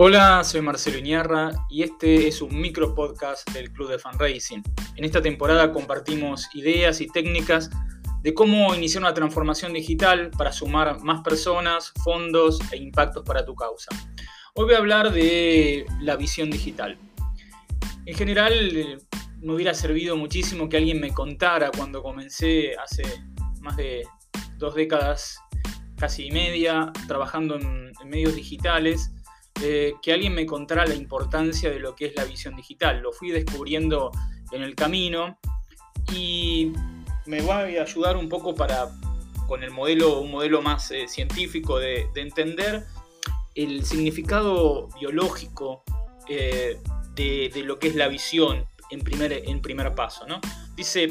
Hola, 0.00 0.44
soy 0.44 0.60
Marcelo 0.60 0.96
Iñarra 0.98 1.50
y 1.68 1.82
este 1.82 2.28
es 2.28 2.40
un 2.40 2.60
micro 2.60 2.94
podcast 2.94 3.50
del 3.50 3.72
Club 3.72 3.90
de 3.90 3.98
Fundraising. 3.98 4.62
En 4.94 5.04
esta 5.04 5.20
temporada 5.20 5.72
compartimos 5.72 6.48
ideas 6.54 7.00
y 7.00 7.08
técnicas 7.08 7.68
de 8.22 8.32
cómo 8.32 8.72
iniciar 8.76 9.02
una 9.02 9.12
transformación 9.12 9.72
digital 9.72 10.30
para 10.30 10.52
sumar 10.52 11.00
más 11.02 11.22
personas, 11.22 11.92
fondos 12.04 12.60
e 12.70 12.76
impactos 12.76 13.24
para 13.24 13.44
tu 13.44 13.56
causa. 13.56 13.90
Hoy 14.54 14.66
voy 14.66 14.74
a 14.74 14.78
hablar 14.78 15.12
de 15.12 15.84
la 16.00 16.14
visión 16.14 16.48
digital. 16.48 16.96
En 18.06 18.14
general, 18.14 19.00
me 19.40 19.52
hubiera 19.52 19.74
servido 19.74 20.16
muchísimo 20.16 20.68
que 20.68 20.76
alguien 20.76 21.00
me 21.00 21.12
contara 21.12 21.72
cuando 21.76 22.04
comencé 22.04 22.76
hace 22.76 23.02
más 23.60 23.76
de 23.76 24.06
dos 24.58 24.76
décadas, 24.76 25.40
casi 25.96 26.30
media, 26.30 26.92
trabajando 27.08 27.56
en, 27.56 27.88
medios 28.06 28.36
digitales, 28.36 29.10
eh, 29.62 29.94
que 30.02 30.12
alguien 30.12 30.34
me 30.34 30.46
contara 30.46 30.86
la 30.86 30.94
importancia 30.94 31.70
de 31.70 31.80
lo 31.80 31.94
que 31.94 32.06
es 32.06 32.16
la 32.16 32.24
visión 32.24 32.54
digital. 32.54 33.00
Lo 33.00 33.12
fui 33.12 33.30
descubriendo 33.30 34.12
en 34.52 34.62
el 34.62 34.74
camino 34.74 35.38
y 36.12 36.72
me 37.26 37.42
va 37.42 37.58
a 37.58 37.64
ayudar 37.64 38.16
un 38.16 38.28
poco 38.28 38.54
para, 38.54 38.88
con 39.46 39.62
el 39.62 39.70
modelo, 39.70 40.20
un 40.20 40.30
modelo 40.30 40.62
más 40.62 40.90
eh, 40.90 41.08
científico 41.08 41.78
de, 41.78 42.06
entender 42.14 42.84
el 43.54 43.84
significado 43.84 44.88
biológico 45.00 45.82
eh, 46.28 46.78
de, 47.14 47.50
de, 47.52 47.62
lo 47.64 47.78
que 47.78 47.88
es 47.88 47.96
la 47.96 48.08
visión 48.08 48.64
en 48.90 49.00
primer, 49.00 49.32
en 49.32 49.60
primer 49.60 49.94
paso. 49.94 50.26
¿no? 50.26 50.40
Dice, 50.76 51.08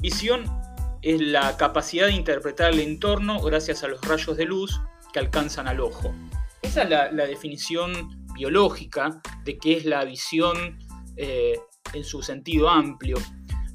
visión 0.00 0.44
es 1.02 1.20
la 1.20 1.56
capacidad 1.56 2.06
de 2.06 2.12
interpretar 2.12 2.72
el 2.72 2.80
entorno 2.80 3.40
gracias 3.40 3.82
a 3.84 3.88
los 3.88 4.00
rayos 4.02 4.36
de 4.36 4.44
luz 4.44 4.80
que 5.12 5.18
alcanzan 5.18 5.66
al 5.68 5.80
ojo. 5.80 6.14
Esa 6.66 6.82
es 6.82 6.90
la, 6.90 7.26
definición 7.26 8.26
biológica 8.34 9.22
de 9.44 9.56
qué 9.56 9.76
es 9.76 9.84
la 9.84 10.04
visión 10.04 10.76
eh, 11.16 11.60
en 11.94 12.02
su 12.02 12.22
sentido 12.22 12.68
amplio. 12.68 13.16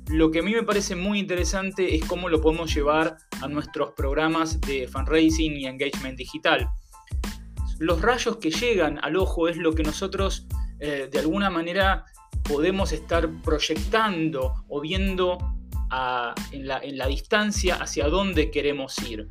Lo 0.09 0.29
que 0.29 0.39
a 0.39 0.43
mí 0.43 0.53
me 0.53 0.63
parece 0.63 0.97
muy 0.97 1.17
interesante 1.17 1.95
es 1.95 2.03
cómo 2.03 2.27
lo 2.27 2.41
podemos 2.41 2.75
llevar 2.75 3.17
a 3.41 3.47
nuestros 3.47 3.93
programas 3.93 4.59
de 4.59 4.89
fundraising 4.89 5.55
y 5.55 5.67
engagement 5.67 6.17
digital. 6.17 6.69
Los 7.79 8.01
rayos 8.01 8.37
que 8.37 8.51
llegan 8.51 8.99
al 9.03 9.15
ojo 9.15 9.47
es 9.47 9.55
lo 9.55 9.73
que 9.73 9.83
nosotros 9.83 10.45
eh, 10.81 11.07
de 11.09 11.19
alguna 11.19 11.49
manera 11.49 12.03
podemos 12.43 12.91
estar 12.91 13.29
proyectando 13.41 14.65
o 14.67 14.81
viendo 14.81 15.37
en, 16.51 16.67
la, 16.67 17.07
distancia 17.07 17.75
hacia 17.75 18.09
dónde 18.09 18.51
queremos 18.51 18.99
ir. 19.09 19.29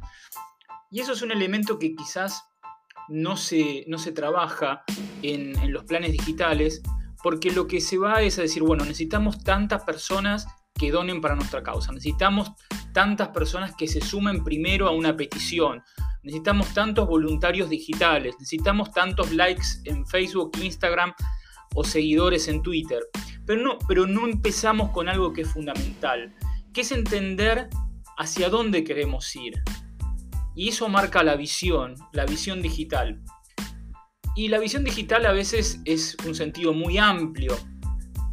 Y 0.90 1.00
eso 1.00 1.12
es 1.12 1.20
un 1.20 1.30
elemento 1.30 1.78
que 1.78 1.94
quizás 1.94 2.49
no 3.10 3.36
se, 3.36 3.84
no 3.88 3.98
se 3.98 4.12
trabaja 4.12 4.84
en, 5.22 5.72
los 5.72 5.84
planes 5.84 6.12
digitales, 6.12 6.80
porque 7.22 7.50
lo 7.50 7.66
que 7.66 7.80
se 7.80 7.98
va 7.98 8.22
es 8.22 8.38
a 8.38 8.42
decir, 8.42 8.62
bueno, 8.62 8.84
necesitamos 8.84 9.42
tantas 9.44 9.82
personas 9.84 10.46
que 10.74 10.90
donen 10.90 11.20
para 11.20 11.34
nuestra 11.34 11.62
causa, 11.62 11.92
necesitamos 11.92 12.52
tantas 12.94 13.28
personas 13.28 13.74
que 13.76 13.88
se 13.88 14.00
sumen 14.00 14.42
primero 14.42 14.88
a 14.88 14.92
una 14.92 15.16
petición, 15.16 15.82
necesitamos 16.22 16.72
tantos 16.72 17.06
voluntarios 17.06 17.68
digitales, 17.68 18.34
necesitamos 18.38 18.92
tantos 18.92 19.32
likes 19.32 19.66
en 19.84 20.06
Facebook, 20.06 20.52
Instagram 20.62 21.12
o 21.74 21.84
seguidores 21.84 22.48
en 22.48 22.62
Twitter. 22.62 23.02
Pero 23.44 23.62
no, 23.62 23.78
pero 23.88 24.06
no 24.06 24.26
empezamos 24.26 24.90
con 24.90 25.08
algo 25.08 25.32
que 25.32 25.42
es 25.42 25.52
fundamental, 25.52 26.34
que 26.72 26.82
es 26.82 26.92
entender 26.92 27.68
hacia 28.16 28.48
dónde 28.48 28.84
queremos 28.84 29.34
ir. 29.34 29.60
Y 30.60 30.68
eso 30.68 30.90
marca 30.90 31.22
la 31.22 31.36
visión, 31.36 31.94
la 32.12 32.26
visión 32.26 32.60
digital. 32.60 33.18
Y 34.36 34.48
la 34.48 34.58
visión 34.58 34.84
digital 34.84 35.24
a 35.24 35.32
veces 35.32 35.80
es 35.86 36.18
un 36.26 36.34
sentido 36.34 36.74
muy 36.74 36.98
amplio, 36.98 37.56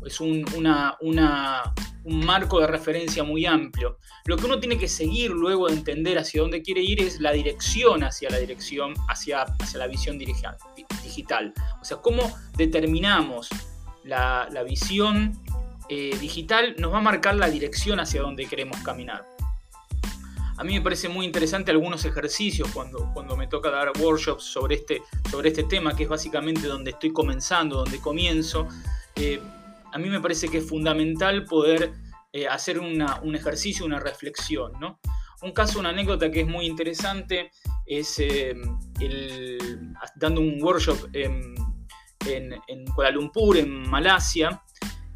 es 0.06 0.20
un, 0.20 0.44
un 0.52 2.26
marco 2.26 2.60
de 2.60 2.68
referencia 2.68 3.24
muy 3.24 3.46
amplio. 3.46 3.98
Lo 4.26 4.36
que 4.36 4.46
uno 4.46 4.60
tiene 4.60 4.78
que 4.78 4.90
seguir 4.90 5.32
luego 5.32 5.70
de 5.70 5.76
entender 5.76 6.18
hacia 6.18 6.42
dónde 6.42 6.62
quiere 6.62 6.82
ir 6.82 7.02
es 7.02 7.22
la 7.22 7.32
dirección 7.32 8.04
hacia 8.04 8.30
la 8.30 8.40
dirección, 8.40 8.94
hacia, 9.08 9.44
hacia 9.44 9.80
la 9.80 9.88
visión 9.88 10.20
digital. 10.20 11.54
O 11.80 11.86
sea, 11.86 11.96
cómo 12.02 12.30
determinamos 12.58 13.48
la, 14.04 14.50
la 14.52 14.64
visión 14.64 15.42
eh, 15.88 16.14
digital 16.20 16.76
nos 16.78 16.92
va 16.92 16.98
a 16.98 17.02
marcar 17.02 17.36
la 17.36 17.50
dirección 17.50 18.02
hacia 18.02 18.22
donde 18.22 18.48
queremos 18.48 18.76
caminar. 18.82 19.24
A 20.58 20.64
mí 20.64 20.74
me 20.74 20.82
parece 20.82 21.08
muy 21.08 21.26
interesante 21.26 21.72
algunos 21.72 22.04
ejercicios 22.06 22.70
cuando, 22.74 23.12
cuando 23.14 23.38
me 23.38 23.48
toca 23.48 23.70
dar 23.70 23.92
workshops 24.00 24.44
sobre 24.44 24.76
este, 24.76 25.02
sobre 25.30 25.50
este 25.50 25.64
tema, 25.64 25.96
que 25.96 26.04
es 26.04 26.10
básicamente 26.10 26.68
donde 26.68 26.92
estoy 26.92 27.14
comenzando, 27.14 27.78
donde 27.78 28.00
comienzo. 28.00 28.68
Eh, 29.16 29.40
a 29.92 29.98
mí 29.98 30.10
me 30.10 30.20
parece 30.20 30.50
que 30.50 30.58
es 30.58 30.68
fundamental 30.68 31.46
poder 31.46 31.94
eh, 32.34 32.48
hacer 32.48 32.80
un 32.80 33.36
ejercicio, 33.36 33.86
una 33.86 34.00
reflexión. 34.00 34.74
¿no? 34.80 35.00
Un 35.42 35.52
caso, 35.52 35.80
una 35.80 35.90
anécdota 35.90 36.32
que 36.32 36.42
es 36.42 36.48
muy 36.48 36.66
interesante 36.66 37.52
es 37.86 38.22
dando 40.16 40.42
un 40.42 40.62
workshop 40.62 41.10
en, 41.14 41.56
en 42.26 42.86
Kuala 42.94 43.12
Lumpur, 43.12 43.58
en 43.58 43.90
Malasia, 43.90 44.62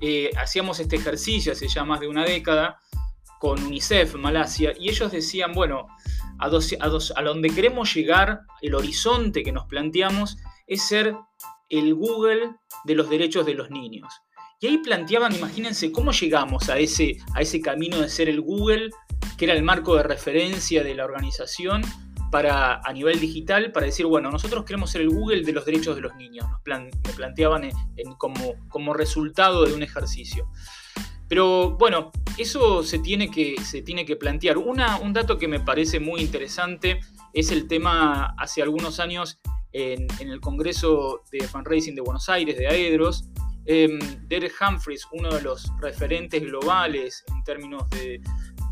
eh, 0.04 0.32
hacíamos 0.36 0.80
este 0.80 0.96
ejercicio 0.96 1.52
hace 1.52 1.68
ya 1.68 1.84
más 1.86 2.00
de 2.00 2.08
una 2.08 2.26
década 2.26 2.80
con 3.42 3.60
UNICEF 3.64 4.14
Malasia 4.16 4.72
y 4.80 4.88
ellos 4.88 5.12
decían, 5.12 5.52
bueno, 5.54 5.88
a, 6.38 6.48
donde 6.48 7.50
queremos 7.50 7.92
llegar, 7.92 8.42
el 8.62 8.76
horizonte 8.76 9.42
que 9.42 9.52
nos 9.52 9.66
planteamos 9.66 10.38
es 10.68 10.84
ser 10.84 11.16
el 11.68 11.96
Google 11.96 12.54
de 12.84 12.96
los 12.96 13.10
derechos 13.10 13.48
de 13.48 13.56
los 13.56 13.72
niños. 13.72 14.14
Y 14.60 14.68
ahí 14.68 14.78
planteaban, 14.78 15.36
imagínense, 15.36 15.92
cómo 15.92 16.12
llegamos 16.12 16.70
a 16.70 16.78
ese, 16.78 17.18
camino 17.64 18.00
de 18.00 18.10
ser 18.10 18.30
el 18.30 18.42
Google, 18.42 18.92
que 19.40 19.46
era 19.46 19.56
el 19.56 19.64
marco 19.64 19.96
de 19.96 20.04
referencia 20.04 20.84
de 20.84 20.94
la 20.94 21.06
organización, 21.06 21.82
para, 22.30 22.80
a 22.80 22.94
nivel 22.94 23.20
digital 23.20 23.72
para 23.72 23.88
decir, 23.88 24.06
bueno, 24.06 24.30
nosotros 24.30 24.64
queremos 24.66 24.92
ser 24.92 25.02
el 25.02 25.10
Google 25.10 25.44
de 25.44 25.52
los 25.52 25.66
derechos 25.66 25.96
de 25.96 26.02
los 26.02 26.16
niños, 26.16 26.46
nos 26.64 26.92
me 27.04 27.14
planteaban 27.14 27.70
como 28.68 28.94
resultado 28.94 29.66
de 29.66 29.74
un 29.74 29.82
ejercicio. 29.82 30.48
Pero 31.32 31.78
bueno, 31.78 32.12
eso 32.38 32.84
se 32.84 33.00
tiene 33.00 33.32
que, 33.32 33.56
se 33.64 33.82
tiene 33.82 34.04
que 34.04 34.18
plantear. 34.18 34.58
Un 34.58 35.14
dato 35.14 35.38
que 35.38 35.48
me 35.48 35.62
parece 35.62 35.98
muy 35.98 36.20
interesante 36.20 37.00
es 37.32 37.52
el 37.52 37.70
tema 37.70 38.36
hace 38.38 38.62
algunos 38.62 39.00
años 39.00 39.40
en, 39.72 40.08
el 40.20 40.42
Congreso 40.42 41.24
de 41.32 41.48
Fundraising 41.48 41.96
de 41.96 42.02
Buenos 42.02 42.28
Aires, 42.28 42.58
de 42.58 42.68
AEDROS, 42.68 43.30
eh, 43.66 43.98
Derek 44.28 44.54
Humphries, 44.60 45.08
uno 45.14 45.30
de 45.30 45.42
los 45.42 45.72
referentes 45.80 46.42
globales 46.42 47.24
en 47.34 47.42
términos 47.46 47.90
de, 47.92 48.20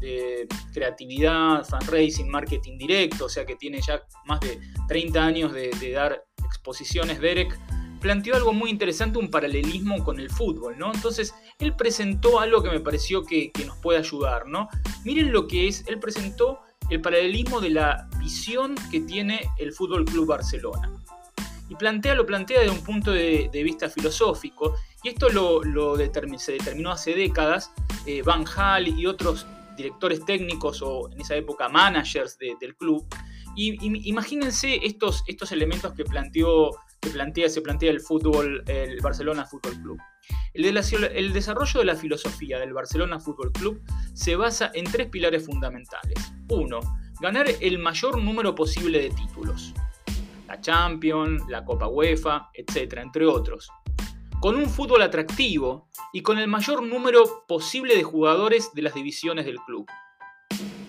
de 0.01 0.45
creatividad, 0.73 1.65
fundraising, 1.65 2.29
marketing 2.29 2.77
directo, 2.77 3.25
o 3.25 3.29
sea 3.29 3.45
que 3.45 3.55
tiene 3.55 3.79
ya 3.81 4.01
más 4.25 4.41
de 4.41 4.59
30 4.89 5.23
años 5.23 5.53
de, 5.53 5.91
dar 5.93 6.25
exposiciones, 6.43 7.21
Derek, 7.21 7.57
planteó 7.99 8.35
algo 8.35 8.53
muy 8.53 8.69
interesante, 8.69 9.19
un 9.19 9.29
paralelismo 9.29 10.03
con 10.03 10.19
el 10.19 10.29
fútbol, 10.29 10.77
¿no? 10.77 10.93
Entonces, 10.93 11.33
él 11.59 11.75
presentó 11.75 12.39
algo 12.39 12.63
que 12.63 12.69
me 12.69 12.79
pareció 12.79 13.23
que, 13.23 13.51
nos 13.65 13.77
puede 13.77 13.99
ayudar, 13.99 14.47
¿no? 14.47 14.69
Miren 15.03 15.31
lo 15.31 15.47
que 15.47 15.67
es, 15.67 15.83
él 15.87 15.99
presentó 15.99 16.59
el 16.89 17.01
paralelismo 17.01 17.61
de 17.61 17.69
la 17.69 18.09
visión 18.19 18.75
que 18.89 19.01
tiene 19.01 19.49
el 19.57 19.73
Fútbol 19.73 20.05
Club 20.05 20.27
Barcelona. 20.27 20.91
Y 21.67 21.75
plantea, 21.75 22.15
lo 22.15 22.25
plantea 22.25 22.61
desde 22.61 22.71
un 22.71 22.83
punto 22.83 23.11
de, 23.11 23.49
vista 23.53 23.89
filosófico, 23.89 24.75
y 25.03 25.09
esto 25.09 25.29
lo, 25.29 25.95
se 26.37 26.53
determinó 26.53 26.91
hace 26.91 27.13
décadas, 27.13 27.71
eh, 28.05 28.21
Van 28.23 28.45
Hal 28.55 28.87
y 28.87 29.05
otros 29.05 29.45
directores 29.77 30.25
técnicos 30.25 30.81
o 30.81 31.09
en 31.11 31.21
esa 31.21 31.35
época 31.35 31.69
managers 31.69 32.37
del 32.37 32.75
club. 32.75 33.05
Y, 33.55 34.09
imagínense 34.09 34.79
estos, 34.85 35.23
estos 35.27 35.51
elementos 35.51 35.93
que 35.93 36.03
planteó 36.03 36.71
plantea, 37.09 37.47
el 37.91 37.99
fútbol, 38.01 38.63
el 38.67 38.99
Barcelona 39.01 39.45
Fútbol 39.45 39.73
Club. 39.81 39.99
El, 40.53 40.65
el, 40.65 41.33
desarrollo 41.33 41.79
de 41.79 41.85
la 41.85 41.95
filosofía 41.95 42.59
del 42.59 42.73
Barcelona 42.73 43.19
Fútbol 43.19 43.51
Club 43.51 43.81
se 44.13 44.35
basa 44.35 44.71
en 44.73 44.85
tres 44.85 45.07
pilares 45.07 45.45
fundamentales. 45.45 46.33
Uno, 46.49 46.79
ganar 47.21 47.47
el 47.59 47.79
mayor 47.79 48.21
número 48.21 48.55
posible 48.55 49.01
de 49.01 49.09
títulos. 49.09 49.73
La 50.47 50.59
Champions, 50.59 51.43
la 51.47 51.63
Copa 51.63 51.87
UEFA, 51.87 52.49
etc., 52.53 52.97
entre 52.97 53.25
otros 53.25 53.69
con 54.39 54.55
un 54.55 54.69
fútbol 54.69 55.01
atractivo 55.01 55.89
y 56.13 56.21
con 56.21 56.39
el 56.39 56.47
mayor 56.47 56.81
número 56.83 57.43
posible 57.47 57.95
de 57.95 58.03
jugadores 58.03 58.71
de 58.73 58.81
las 58.81 58.93
divisiones 58.93 59.45
del 59.45 59.57
club. 59.57 59.85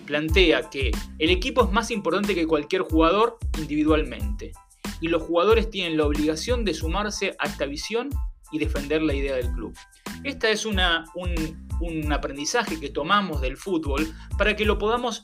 Plantea 0.05 0.69
que 0.69 0.91
el 1.19 1.29
equipo 1.29 1.63
es 1.63 1.71
más 1.71 1.91
importante 1.91 2.33
que 2.33 2.47
cualquier 2.47 2.83
jugador 2.83 3.37
individualmente 3.57 4.53
y 5.01 5.07
los 5.07 5.23
jugadores 5.23 5.69
tienen 5.69 5.97
la 5.97 6.05
obligación 6.05 6.63
de 6.63 6.73
sumarse 6.73 7.35
a 7.39 7.47
esta 7.47 7.65
visión 7.65 8.09
y 8.51 8.59
defender 8.59 9.01
la 9.01 9.13
idea 9.13 9.35
del 9.35 9.51
club. 9.51 9.75
Este 10.23 10.51
es 10.51 10.65
una, 10.65 11.05
un, 11.15 11.67
un 11.81 12.13
aprendizaje 12.13 12.79
que 12.79 12.89
tomamos 12.89 13.41
del 13.41 13.57
fútbol 13.57 14.07
para 14.37 14.55
que 14.55 14.65
lo 14.65 14.77
podamos 14.77 15.23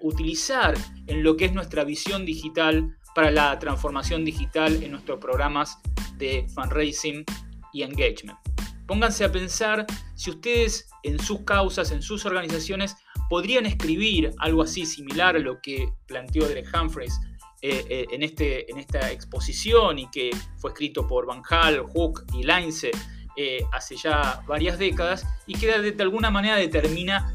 utilizar 0.00 0.74
en 1.06 1.22
lo 1.22 1.36
que 1.36 1.46
es 1.46 1.52
nuestra 1.52 1.84
visión 1.84 2.24
digital 2.24 2.96
para 3.14 3.30
la 3.30 3.58
transformación 3.58 4.24
digital 4.24 4.82
en 4.82 4.92
nuestros 4.92 5.18
programas 5.18 5.78
de 6.16 6.46
fundraising 6.54 7.24
y 7.72 7.82
engagement. 7.82 8.38
Pónganse 8.86 9.24
a 9.24 9.32
pensar 9.32 9.86
si 10.14 10.30
ustedes 10.30 10.88
en 11.02 11.18
sus 11.18 11.40
causas, 11.42 11.90
en 11.90 12.02
sus 12.02 12.24
organizaciones, 12.26 12.96
podrían 13.28 13.66
escribir 13.66 14.32
algo 14.38 14.62
así 14.62 14.86
similar 14.86 15.36
a 15.36 15.40
lo 15.40 15.60
que 15.60 15.92
planteó 16.06 16.48
Derek 16.48 16.74
Humphreys 16.74 17.20
eh, 17.60 17.84
eh, 17.88 18.06
en, 18.12 18.22
este, 18.22 18.70
en 18.70 18.78
esta 18.78 19.10
exposición 19.10 19.98
y 19.98 20.08
que 20.12 20.30
fue 20.58 20.70
escrito 20.70 21.08
por 21.08 21.26
Van 21.26 21.42
Hal, 21.50 21.80
Hook 21.80 22.24
y 22.32 22.44
Lince 22.44 22.92
eh, 23.36 23.64
hace 23.72 23.96
ya 23.96 24.44
varias 24.46 24.78
décadas 24.78 25.26
y 25.44 25.54
que 25.54 25.66
de, 25.66 26.02
alguna 26.02 26.30
manera 26.30 26.54
determina 26.54 27.34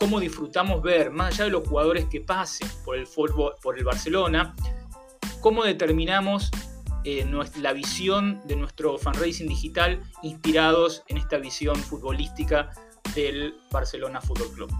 cómo 0.00 0.18
disfrutamos 0.18 0.80
ver, 0.82 1.10
más 1.10 1.34
allá 1.34 1.44
de 1.44 1.50
los 1.50 1.68
jugadores 1.68 2.06
que 2.06 2.22
pasen 2.22 2.66
por 2.86 2.96
el 2.96 3.06
fútbol, 3.06 3.52
por 3.62 3.76
el 3.78 3.84
Barcelona, 3.84 4.56
cómo 5.42 5.62
determinamos 5.62 6.50
la 7.60 7.74
visión 7.74 8.40
de 8.46 8.56
nuestro 8.56 8.96
fundraising 8.96 9.46
digital 9.46 10.00
inspirados 10.22 11.02
en 11.08 11.18
esta 11.18 11.36
visión 11.36 11.76
futbolística 11.76 12.70
del 13.14 13.54
Barcelona 13.70 14.22
Fútbol 14.22 14.50
Club. 14.54 14.72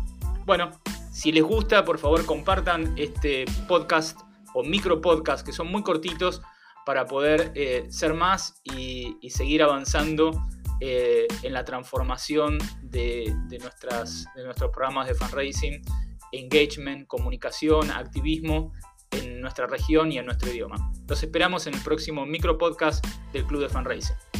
Bueno, 0.46 0.70
si 1.12 1.32
les 1.32 1.42
gusta, 1.42 1.84
por 1.84 1.98
favor 1.98 2.24
compartan 2.24 2.94
este 2.96 3.44
podcast 3.68 4.18
o 4.54 4.62
micro 4.62 5.00
podcast 5.00 5.44
que 5.44 5.52
son 5.52 5.70
muy 5.70 5.82
cortitos 5.82 6.40
para 6.86 7.06
poder 7.06 7.52
eh, 7.54 7.86
ser 7.88 8.14
más 8.14 8.60
y, 8.64 9.16
seguir 9.30 9.62
avanzando 9.62 10.30
eh, 10.80 11.26
en 11.42 11.52
la 11.52 11.64
transformación 11.64 12.58
de, 12.82 13.34
nuestras, 13.60 14.26
de 14.34 14.44
nuestros 14.44 14.70
programas 14.70 15.08
de 15.08 15.14
fundraising, 15.14 15.82
engagement, 16.32 17.06
comunicación, 17.06 17.90
activismo 17.90 18.72
en 19.12 19.40
nuestra 19.40 19.66
región 19.66 20.12
y 20.12 20.18
en 20.18 20.26
nuestro 20.26 20.50
idioma. 20.50 20.92
Los 21.08 21.22
esperamos 21.22 21.66
en 21.66 21.74
el 21.74 21.80
próximo 21.80 22.26
micro 22.26 22.58
podcast 22.58 23.04
del 23.32 23.44
Club 23.46 23.62
de 23.62 23.68
Fundraising. 23.68 24.33